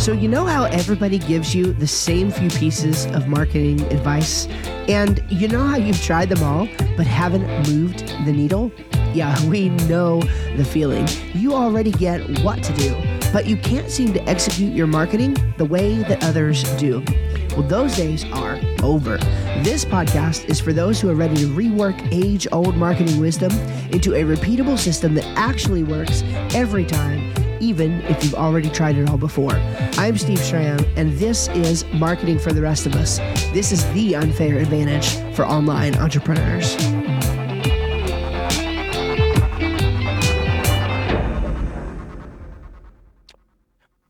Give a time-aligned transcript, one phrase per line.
[0.00, 4.46] So, you know how everybody gives you the same few pieces of marketing advice?
[4.88, 8.72] And you know how you've tried them all but haven't moved the needle?
[9.12, 10.22] Yeah, we know
[10.56, 11.06] the feeling.
[11.34, 12.96] You already get what to do,
[13.30, 17.04] but you can't seem to execute your marketing the way that others do.
[17.50, 19.18] Well, those days are over.
[19.62, 23.52] This podcast is for those who are ready to rework age old marketing wisdom
[23.92, 26.22] into a repeatable system that actually works
[26.54, 29.52] every time even if you've already tried it all before.
[29.98, 33.18] I'm Steve Schramm, and this is Marketing for the Rest of Us.
[33.52, 36.76] This is the unfair advantage for online entrepreneurs.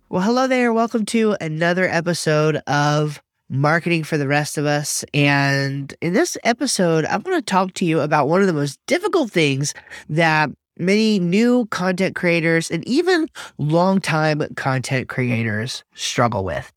[0.09, 0.73] Well, hello there.
[0.73, 5.05] Welcome to another episode of Marketing for the Rest of Us.
[5.15, 8.79] And in this episode, I'm going to talk to you about one of the most
[8.87, 9.73] difficult things
[10.09, 16.73] that many new content creators and even longtime content creators struggle with.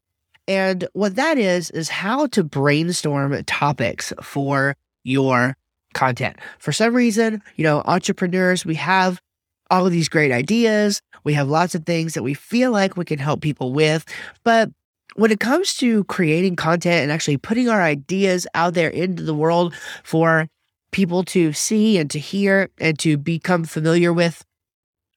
[0.48, 5.56] And what that is, is how to brainstorm topics for your
[5.94, 6.38] content.
[6.60, 9.22] For some reason, you know, entrepreneurs, we have
[9.70, 11.02] all of these great ideas.
[11.24, 14.06] We have lots of things that we feel like we can help people with.
[14.44, 14.70] But
[15.16, 19.34] when it comes to creating content and actually putting our ideas out there into the
[19.34, 19.74] world
[20.04, 20.48] for
[20.94, 24.46] people to see and to hear and to become familiar with.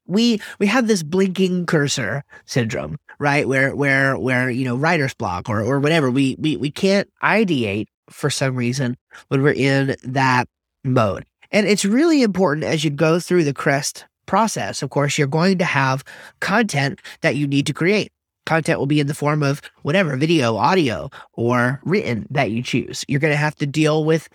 [0.07, 3.49] We we have this blinking cursor syndrome right?
[3.49, 6.11] Where where where you know writer's block or or whatever.
[6.11, 8.97] We we we can't ideate for some reason
[9.29, 10.49] when we're in that
[10.85, 11.25] mode.
[11.51, 15.57] And it's really important as you go through the crest process of course you're going
[15.57, 16.03] to have
[16.41, 18.11] content that you need to create.
[18.45, 23.05] Content will be in the form of whatever video audio or written that you choose.
[23.09, 24.29] You're going to have to deal with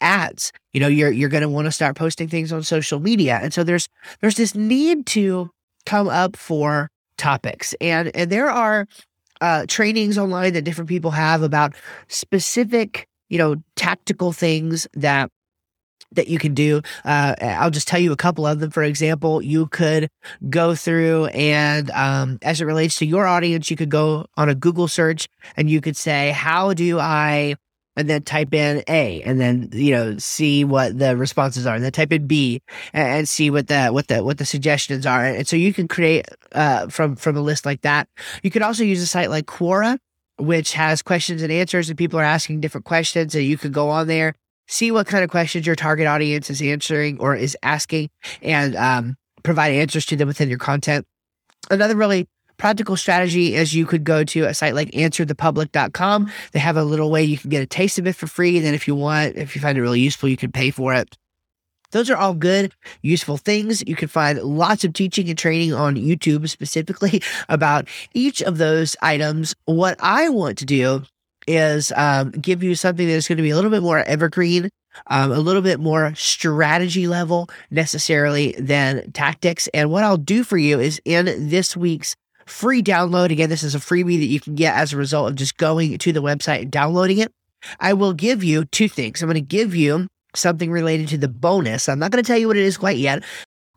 [0.00, 0.52] ads.
[0.72, 3.38] You know, you're you're going to want to start posting things on social media.
[3.42, 3.88] And so there's
[4.20, 5.50] there's this need to
[5.86, 6.88] come up for
[7.18, 7.74] topics.
[7.80, 8.86] And and there are
[9.40, 11.74] uh, trainings online that different people have about
[12.08, 15.30] specific, you know, tactical things that
[16.12, 16.80] that you can do.
[17.04, 18.70] Uh, I'll just tell you a couple of them.
[18.70, 20.08] For example, you could
[20.48, 24.54] go through and, um, as it relates to your audience, you could go on a
[24.54, 27.56] Google search and you could say, "How do I
[27.96, 31.84] and then type in A and then you know see what the responses are and
[31.84, 32.62] then type in B
[32.92, 35.88] and, and see what the what the what the suggestions are and so you can
[35.88, 38.08] create uh, from from a list like that.
[38.42, 39.98] You could also use a site like Quora
[40.38, 43.88] which has questions and answers and people are asking different questions and you could go
[43.88, 44.34] on there
[44.66, 48.10] see what kind of questions your target audience is answering or is asking
[48.42, 51.06] and um, provide answers to them within your content.
[51.70, 52.28] Another really
[52.58, 56.30] practical strategy is you could go to a site like answerthepublic.com.
[56.52, 58.56] They have a little way you can get a taste of it for free.
[58.56, 60.94] And then if you want, if you find it really useful, you can pay for
[60.94, 61.16] it.
[61.92, 63.82] Those are all good, useful things.
[63.86, 68.96] You can find lots of teaching and training on YouTube specifically about each of those
[69.02, 69.54] items.
[69.66, 71.02] What I want to do
[71.46, 74.68] is um, give you something that's going to be a little bit more evergreen,
[75.06, 79.68] um, a little bit more strategy level necessarily than tactics.
[79.68, 83.30] And what I'll do for you is in this week's free download.
[83.30, 85.98] Again, this is a freebie that you can get as a result of just going
[85.98, 87.32] to the website and downloading it.
[87.80, 89.22] I will give you two things.
[89.22, 91.88] I'm going to give you something related to the bonus.
[91.88, 93.22] I'm not going to tell you what it is quite yet.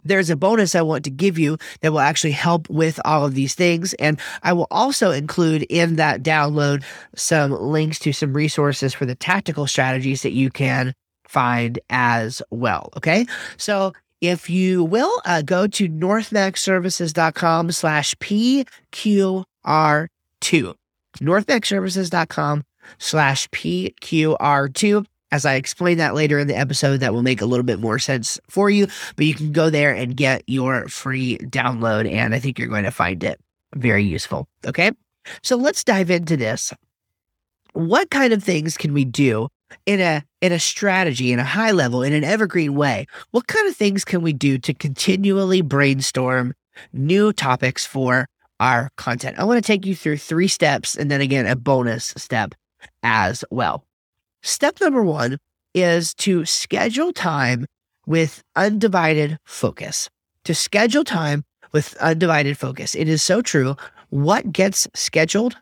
[0.04, 3.36] There's a bonus I want to give you that will actually help with all of
[3.36, 3.94] these things.
[3.96, 6.84] And I will also include in that download
[7.16, 10.94] some links to some resources for the tactical strategies that you can
[11.26, 12.92] find as well.
[12.98, 13.26] Okay.
[13.58, 19.46] So if you will, uh, go to northmacservices.com slash PQR2.
[21.20, 22.64] northmacservices.com
[22.98, 25.06] slash PQR2.
[25.32, 28.00] As I explain that later in the episode, that will make a little bit more
[28.00, 32.40] sense for you, but you can go there and get your free download, and I
[32.40, 33.40] think you're going to find it
[33.76, 34.48] very useful.
[34.66, 34.92] Okay.
[35.44, 36.74] So let's dive into this.
[37.74, 39.50] What kind of things can we do
[39.86, 43.68] in a in a strategy in a high level in an evergreen way what kind
[43.68, 46.54] of things can we do to continually brainstorm
[46.94, 48.28] new topics for
[48.60, 49.40] our content?
[49.40, 52.56] I want to take you through three steps and then again a bonus step
[53.04, 53.86] as well.
[54.42, 55.38] Step number one
[55.74, 57.66] is to schedule time
[58.06, 60.10] with undivided focus.
[60.46, 62.96] To schedule time with undivided focus.
[62.96, 63.76] It is so true.
[64.10, 65.56] What gets scheduled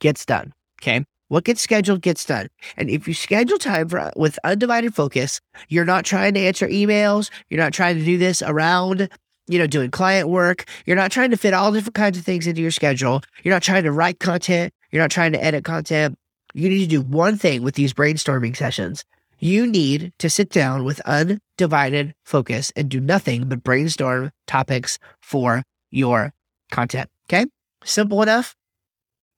[0.00, 0.52] gets done
[0.82, 2.48] okay what gets scheduled gets done.
[2.76, 7.30] And if you schedule time for, with undivided focus, you're not trying to answer emails.
[7.50, 9.08] You're not trying to do this around,
[9.48, 10.64] you know, doing client work.
[10.84, 13.22] You're not trying to fit all different kinds of things into your schedule.
[13.42, 14.72] You're not trying to write content.
[14.90, 16.16] You're not trying to edit content.
[16.54, 19.04] You need to do one thing with these brainstorming sessions.
[19.38, 25.62] You need to sit down with undivided focus and do nothing but brainstorm topics for
[25.90, 26.32] your
[26.70, 27.10] content.
[27.28, 27.44] Okay.
[27.84, 28.56] Simple enough.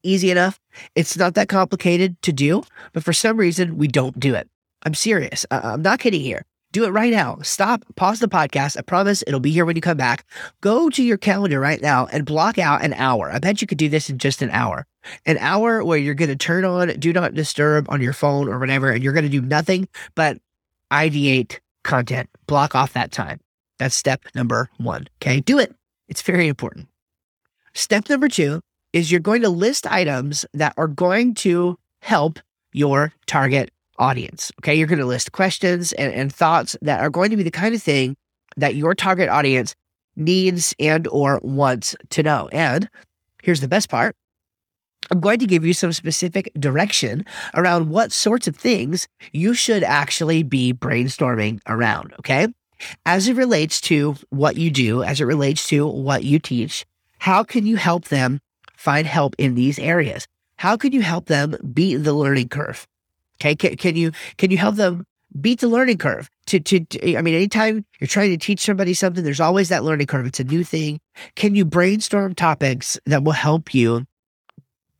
[0.08, 0.58] Easy enough.
[0.94, 2.62] It's not that complicated to do,
[2.92, 4.48] but for some reason, we don't do it.
[4.84, 5.44] I'm serious.
[5.50, 6.44] I'm not kidding here.
[6.70, 7.38] Do it right now.
[7.42, 8.76] Stop, pause the podcast.
[8.76, 10.26] I promise it'll be here when you come back.
[10.60, 13.32] Go to your calendar right now and block out an hour.
[13.32, 14.86] I bet you could do this in just an hour.
[15.24, 18.58] An hour where you're going to turn on do not disturb on your phone or
[18.58, 20.38] whatever, and you're going to do nothing but
[20.92, 22.28] ideate content.
[22.46, 23.40] Block off that time.
[23.78, 25.06] That's step number one.
[25.22, 25.40] Okay.
[25.40, 25.74] Do it.
[26.08, 26.88] It's very important.
[27.72, 28.60] Step number two
[28.98, 32.38] is you're going to list items that are going to help
[32.72, 34.52] your target audience.
[34.60, 34.74] Okay.
[34.74, 37.74] You're going to list questions and, and thoughts that are going to be the kind
[37.74, 38.16] of thing
[38.56, 39.74] that your target audience
[40.16, 42.48] needs and or wants to know.
[42.52, 42.88] And
[43.42, 44.16] here's the best part.
[45.10, 47.24] I'm going to give you some specific direction
[47.54, 52.14] around what sorts of things you should actually be brainstorming around.
[52.18, 52.48] Okay.
[53.06, 56.84] As it relates to what you do, as it relates to what you teach,
[57.18, 58.40] how can you help them
[58.78, 60.26] find help in these areas?
[60.56, 62.86] How can you help them beat the learning curve?
[63.40, 63.54] Okay.
[63.54, 65.04] Can, can you, can you help them
[65.40, 66.30] beat the learning curve?
[66.46, 69.84] To, to, to, I mean, anytime you're trying to teach somebody something, there's always that
[69.84, 70.26] learning curve.
[70.26, 71.00] It's a new thing.
[71.34, 74.06] Can you brainstorm topics that will help you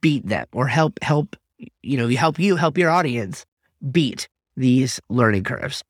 [0.01, 1.37] beat them or help, help,
[1.83, 3.47] you know, help you help your audience
[3.91, 5.83] beat these learning curves?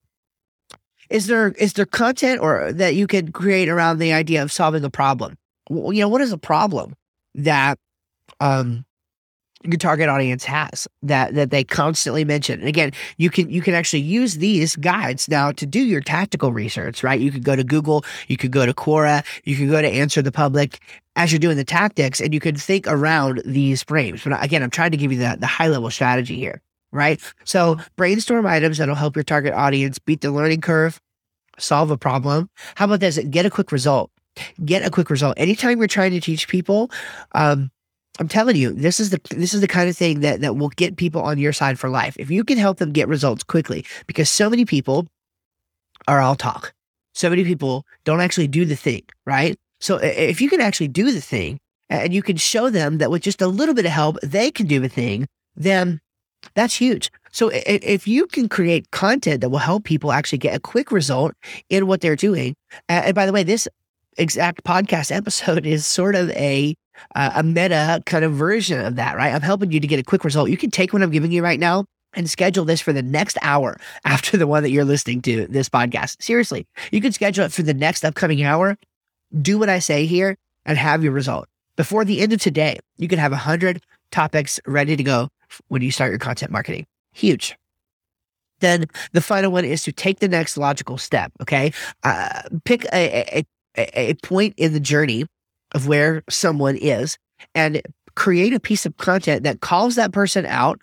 [1.11, 4.85] Is there, is there content or that you can create around the idea of solving
[4.85, 5.38] a problem?
[5.70, 6.94] Well, you know, what is a problem
[7.35, 7.79] that,
[8.41, 8.85] um,
[9.65, 12.61] your target audience has that that they constantly mention.
[12.61, 16.53] And again, you can you can actually use these guides now to do your tactical
[16.53, 17.19] research, right?
[17.21, 20.23] You could go to Google, you could go to Quora, you could go to Answer
[20.23, 20.81] the Public
[21.17, 24.23] as you're doing the tactics, and you can think around these frames.
[24.23, 27.21] But again, I'm trying to give you the, the high level strategy here, right?
[27.45, 31.01] So brainstorm items that'll help your target audience beat the learning curve,
[31.59, 32.49] solve a problem.
[32.77, 33.19] How about this?
[33.31, 34.13] Get a quick result.
[34.64, 35.35] Get a quick result.
[35.37, 36.90] Anytime you're trying to teach people,
[37.32, 37.70] um,
[38.19, 40.70] I'm telling you, this is the this is the kind of thing that that will
[40.70, 42.17] get people on your side for life.
[42.19, 45.06] If you can help them get results quickly, because so many people
[46.06, 46.73] are all talk.
[47.14, 49.58] So many people don't actually do the thing, right?
[49.81, 51.58] So if you can actually do the thing
[51.90, 54.67] and you can show them that with just a little bit of help, they can
[54.67, 55.26] do the thing,
[55.56, 56.00] then
[56.55, 57.11] that's huge.
[57.31, 61.35] So if you can create content that will help people actually get a quick result
[61.69, 62.55] in what they're doing,
[62.88, 63.69] and by the way, this
[64.19, 66.75] exact podcast episode is sort of a
[67.15, 69.32] uh, a meta kind of version of that, right?
[69.32, 70.50] I'm helping you to get a quick result.
[70.50, 71.85] You can take what I'm giving you right now
[72.15, 75.69] and schedule this for the next hour after the one that you're listening to this
[75.69, 76.20] podcast.
[76.23, 78.76] Seriously, you can schedule it for the next upcoming hour.
[79.41, 81.49] Do what I say here and have your result.
[81.76, 83.81] Before the end of today, you can have 100
[84.11, 85.29] topics ready to go
[85.69, 86.87] when you start your content marketing.
[87.12, 87.56] Huge.
[88.61, 91.31] Then the final one is to take the next logical step.
[91.41, 91.73] Okay.
[92.03, 93.44] Uh, pick a,
[93.76, 95.26] a, a point in the journey
[95.75, 97.19] of where someone is
[97.55, 97.82] and
[98.15, 100.81] create a piece of content that calls that person out,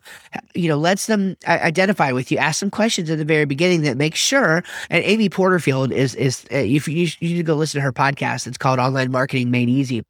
[0.54, 3.98] you know, lets them identify with you, ask some questions at the very beginning that
[3.98, 4.64] makes sure.
[4.90, 7.92] And Amy Porterfield is, is, uh, if you, you need to go listen to her
[7.92, 10.02] podcast, it's called Online Marketing Made Easy.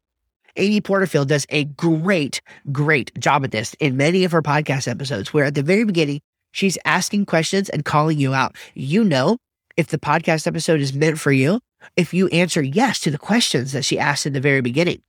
[0.54, 2.40] Amy Porterfield does a great,
[2.70, 6.20] great job at this in many of her podcast episodes, where at the very beginning,
[6.52, 8.54] she's asking questions and calling you out.
[8.74, 9.36] You know,
[9.76, 11.60] if the podcast episode is meant for you,
[11.96, 15.02] if you answer yes to the questions that she asked in the very beginning.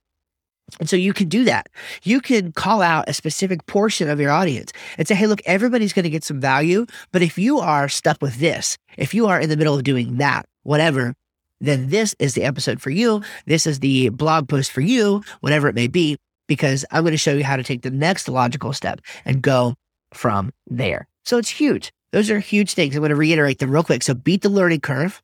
[0.79, 1.69] And so you can do that.
[2.03, 5.93] You can call out a specific portion of your audience and say, hey, look, everybody's
[5.93, 6.85] going to get some value.
[7.11, 10.17] But if you are stuck with this, if you are in the middle of doing
[10.17, 11.15] that, whatever,
[11.61, 13.23] then this is the episode for you.
[13.45, 17.17] This is the blog post for you, whatever it may be, because I'm going to
[17.17, 19.73] show you how to take the next logical step and go
[20.13, 21.07] from there.
[21.25, 21.91] So it's huge.
[22.11, 22.95] Those are huge things.
[22.95, 24.03] I'm going to reiterate them real quick.
[24.03, 25.21] So beat the learning curve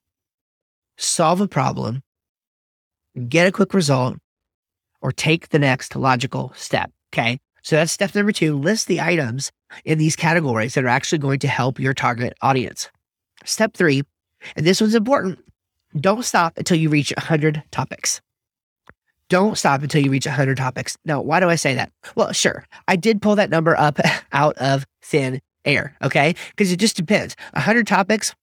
[0.97, 2.01] solve a problem,
[3.27, 4.17] get a quick result,
[5.01, 6.91] or take the next logical step.
[7.13, 7.39] Okay.
[7.61, 8.57] So that's step number two.
[8.57, 9.51] List the items
[9.85, 12.89] in these categories that are actually going to help your target audience.
[13.45, 14.03] Step three,
[14.55, 15.39] and this one's important
[15.99, 18.19] don't stop until you reach 100 topics.
[19.29, 20.97] Don't stop until you reach 100 topics.
[21.05, 21.91] Now, why do I say that?
[22.15, 23.99] Well, sure, I did pull that number up
[24.31, 26.35] out of thin air, okay?
[26.49, 27.35] Because it just depends.
[27.53, 28.33] 100 topics,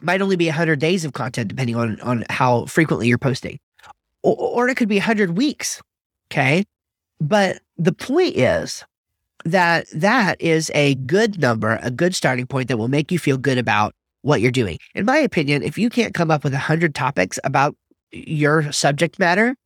[0.00, 3.58] might only be 100 days of content depending on on how frequently you're posting.
[4.22, 5.80] Or, or it could be 100 weeks
[6.30, 6.64] okay?
[7.20, 8.84] But the point is
[9.44, 13.38] that that is a good number a good starting point that will make you feel
[13.38, 14.78] good about what you're doing.
[14.94, 17.76] In my opinion if you can't come up with 100 topics about
[18.12, 19.56] your subject matter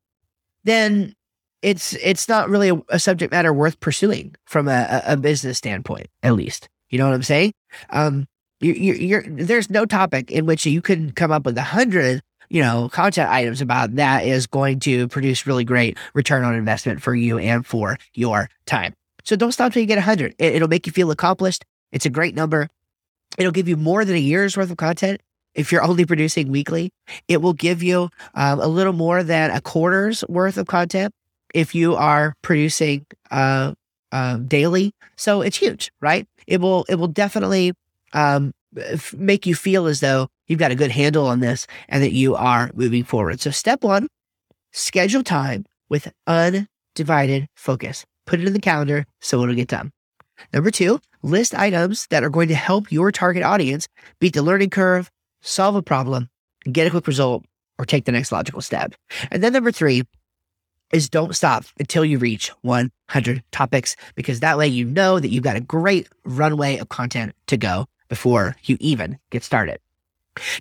[0.64, 1.14] then
[1.62, 6.08] it's it's not really a, a subject matter worth pursuing from a, a business standpoint
[6.22, 6.68] at least.
[6.90, 7.52] You know what i'm saying?
[7.90, 8.26] Um
[8.64, 12.22] you, you, you're, there's no topic in which you can come up with a hundred
[12.50, 17.02] you know, content items about that is going to produce really great return on investment
[17.02, 18.94] for you and for your time.
[19.24, 20.34] So don't stop till you get 100.
[20.38, 21.64] It, it'll make you feel accomplished.
[21.90, 22.68] It's a great number.
[23.38, 25.20] It'll give you more than a year's worth of content
[25.54, 26.92] if you're only producing weekly.
[27.28, 31.12] It will give you um, a little more than a quarter's worth of content
[31.54, 33.74] if you are producing uh,
[34.12, 34.92] uh, daily.
[35.16, 36.28] So it's huge, right?
[36.46, 37.72] It will it will definitely
[38.14, 42.02] um, f- make you feel as though you've got a good handle on this and
[42.02, 43.40] that you are moving forward.
[43.40, 44.08] So step one,
[44.72, 48.04] schedule time with undivided focus.
[48.26, 49.92] Put it in the calendar so it'll get done.
[50.52, 53.86] Number two, list items that are going to help your target audience
[54.20, 55.10] beat the learning curve,
[55.42, 56.28] solve a problem,
[56.70, 57.44] get a quick result,
[57.78, 58.94] or take the next logical step.
[59.30, 60.04] And then number three
[60.92, 65.44] is don't stop until you reach 100 topics, because that way you know that you've
[65.44, 69.78] got a great runway of content to go before you even get started.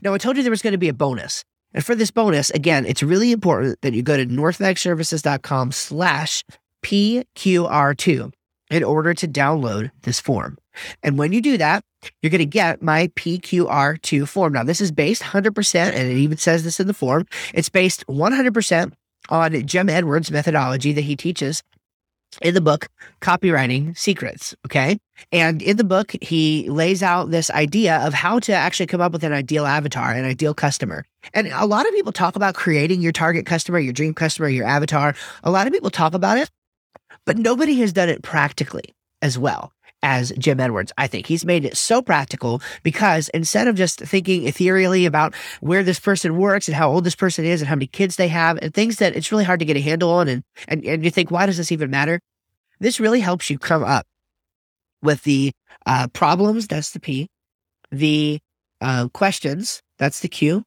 [0.01, 1.43] Now, I told you there was going to be a bonus.
[1.73, 6.43] And for this bonus, again, it's really important that you go to northmacservices.com slash
[6.83, 8.31] PQR2
[8.69, 10.57] in order to download this form.
[11.01, 11.83] And when you do that,
[12.21, 14.53] you're going to get my PQR2 form.
[14.53, 17.25] Now, this is based 100%, and it even says this in the form.
[17.53, 18.93] It's based 100%
[19.29, 21.63] on Jim Edwards' methodology that he teaches
[22.41, 22.89] in the book
[23.21, 24.97] copywriting secrets okay?
[25.31, 29.11] And in the book he lays out this idea of how to actually come up
[29.11, 31.05] with an ideal avatar an ideal customer.
[31.33, 34.65] And a lot of people talk about creating your target customer your dream customer your
[34.65, 35.15] avatar.
[35.43, 36.49] A lot of people talk about it
[37.25, 39.71] but nobody has done it practically as well
[40.03, 40.91] as Jim Edwards.
[40.97, 45.81] I think he's made it so practical because instead of just thinking ethereally about where
[45.81, 48.59] this person works and how old this person is and how many kids they have
[48.61, 51.09] and things that it's really hard to get a handle on and and, and you
[51.09, 52.19] think, why does this even matter?
[52.79, 54.05] This really helps you come up
[55.01, 55.53] with the
[55.85, 57.27] uh, problems, that's the P,
[57.91, 58.39] the
[58.81, 60.63] uh, questions, that's the Q,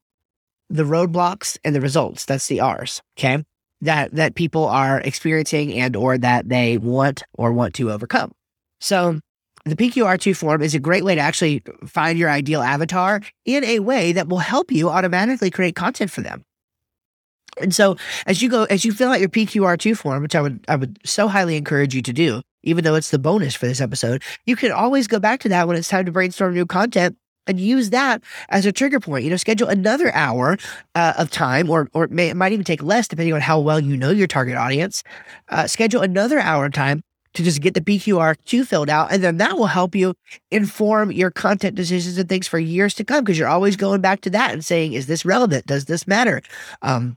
[0.68, 3.02] the roadblocks, and the results, that's the R's.
[3.18, 3.44] Okay.
[3.82, 8.32] That that people are experiencing and or that they want or want to overcome.
[8.80, 9.20] So
[9.66, 13.80] the PQR2 form is a great way to actually find your ideal avatar in a
[13.80, 16.44] way that will help you automatically create content for them.
[17.60, 17.96] And so
[18.26, 20.98] as you go, as you fill out your PQR2 form, which I would, I would
[21.04, 24.56] so highly encourage you to do, even though it's the bonus for this episode, you
[24.56, 27.90] can always go back to that when it's time to brainstorm new content and use
[27.90, 29.24] that as a trigger point.
[29.24, 30.58] You know, schedule another hour
[30.94, 33.60] uh, of time, or or it, may, it might even take less depending on how
[33.60, 35.02] well you know your target audience.
[35.48, 37.02] Uh, schedule another hour of time
[37.36, 39.12] to just get the PQR2 filled out.
[39.12, 40.14] And then that will help you
[40.50, 44.22] inform your content decisions and things for years to come because you're always going back
[44.22, 45.66] to that and saying, is this relevant?
[45.66, 46.40] Does this matter?
[46.82, 47.16] Um,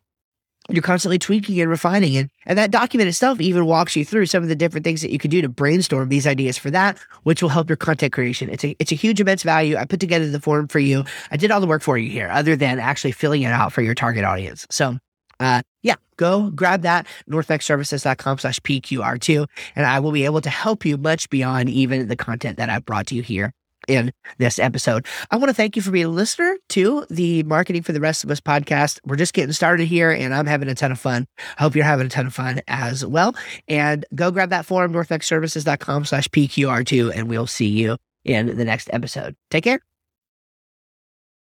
[0.69, 2.29] you're constantly tweaking and refining it.
[2.45, 5.17] And that document itself even walks you through some of the different things that you
[5.17, 8.49] could do to brainstorm these ideas for that, which will help your content creation.
[8.49, 9.77] It's a it's a huge immense value.
[9.77, 11.05] I put together the form for you.
[11.31, 13.81] I did all the work for you here, other than actually filling it out for
[13.81, 14.67] your target audience.
[14.69, 14.99] So
[15.39, 20.85] uh, yeah, go grab that, northmacservices.com slash PQR2, and I will be able to help
[20.85, 23.53] you much beyond even the content that I've brought to you here
[23.87, 25.05] in this episode.
[25.31, 28.23] I want to thank you for being a listener to the Marketing for the Rest
[28.23, 28.99] of Us podcast.
[29.05, 31.25] We're just getting started here, and I'm having a ton of fun.
[31.57, 33.35] I hope you're having a ton of fun as well.
[33.67, 38.89] And go grab that form, northmacservices.com slash PQR2, and we'll see you in the next
[38.93, 39.35] episode.
[39.49, 39.88] Take care.